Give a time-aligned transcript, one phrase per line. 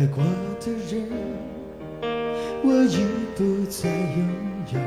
[0.00, 0.24] 爱过
[0.58, 1.10] 的人，
[2.64, 3.04] 我已
[3.36, 4.26] 不再拥
[4.72, 4.80] 有。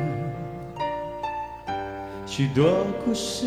[2.25, 3.45] 许多故事，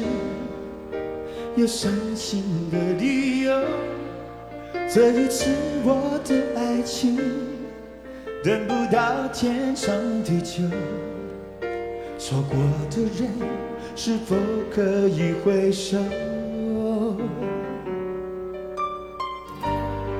[1.56, 3.64] 有伤心的理由。
[4.88, 5.50] 这一次
[5.82, 7.18] 我的爱情，
[8.44, 9.92] 等不到天长
[10.22, 10.62] 地久。
[12.16, 12.56] 错过
[12.88, 13.28] 的人，
[13.96, 14.36] 是否
[14.72, 15.98] 可以回首？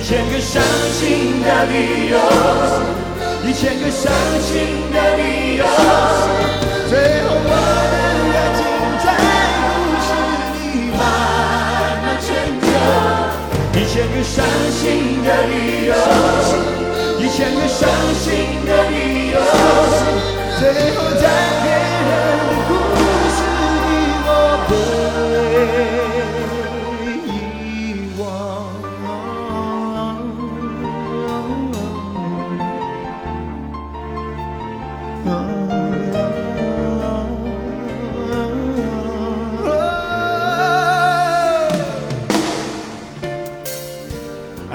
[0.00, 0.62] 一千个伤
[0.94, 2.16] 心的理由，
[3.46, 5.64] 一千个伤心的理由，
[6.88, 7.50] 最后我
[7.92, 7.94] 的
[8.32, 8.58] 爱情
[9.04, 9.06] 在
[9.60, 9.68] 故
[10.00, 10.08] 事
[10.56, 10.58] 里
[10.96, 10.98] 慢
[12.00, 12.26] 慢成
[12.64, 12.64] 就。
[13.78, 14.80] 一千个伤心
[15.22, 15.52] 的理
[15.84, 15.92] 由，
[17.20, 17.86] 一千个伤
[18.18, 18.24] 心
[18.64, 18.94] 的理
[19.32, 19.36] 由，
[20.58, 20.60] 最
[20.96, 21.24] 后在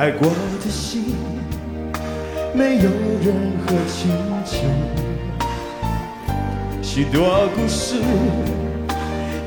[0.05, 0.29] 爱过
[0.63, 1.15] 的心，
[2.53, 2.83] 没有
[3.23, 3.33] 任
[3.65, 4.11] 何请
[4.45, 4.61] 求。
[6.83, 7.95] 许多故事，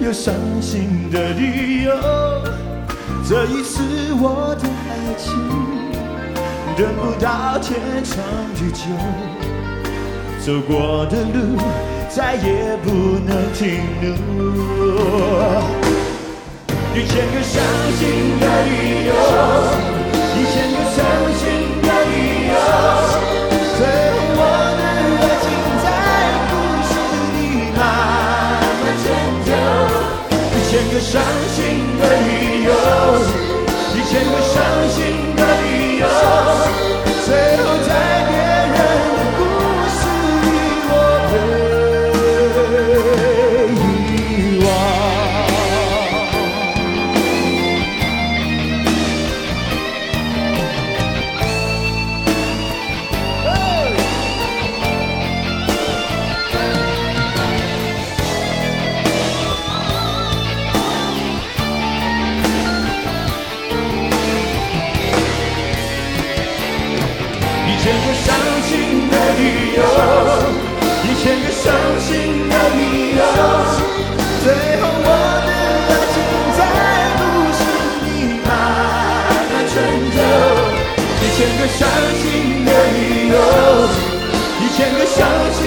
[0.00, 1.92] 有伤心的理由。
[3.24, 5.32] 这一次我的爱情，
[6.76, 8.18] 等不到天长
[8.56, 8.82] 地久。
[10.44, 11.56] 走过的路，
[12.08, 12.90] 再也不
[13.24, 14.10] 能停留。
[16.96, 17.62] 一千个伤
[17.96, 18.00] 心
[18.40, 19.14] 的理由，
[20.98, 21.57] 相信
[67.88, 68.28] 千个伤
[68.68, 69.80] 心的理由，
[71.04, 71.64] 一千个伤
[71.98, 72.06] 心
[72.46, 72.80] 的理
[73.16, 73.20] 由，
[74.44, 75.08] 最后我
[75.46, 75.48] 的
[75.88, 76.14] 爱情
[76.58, 76.60] 在
[77.16, 77.20] 故
[77.56, 77.58] 事
[78.04, 78.06] 里
[78.44, 78.46] 慢
[79.48, 79.72] 慢成
[80.12, 80.16] 就。
[81.16, 81.80] 一千个伤
[82.20, 82.22] 心
[82.66, 82.98] 的理
[83.32, 83.34] 由，
[84.60, 85.16] 一千个伤
[85.54, 85.58] 心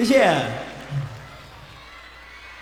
[0.00, 0.69] 谢谢。